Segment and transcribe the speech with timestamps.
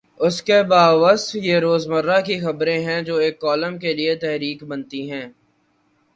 [0.19, 4.63] اس کے باوصف یہ روز مرہ کی خبریں ہیں جو ایک کالم کے لیے تحریک
[4.63, 5.27] بنتی ہیں۔